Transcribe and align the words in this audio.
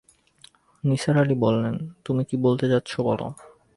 নিসার 0.83 1.15
আলি 1.17 1.35
বললেন, 1.35 1.75
তুমি 2.05 2.21
কী 2.25 2.35
বলতে 2.37 2.65
চাচ্ছ 2.71 2.91
বল। 3.01 3.21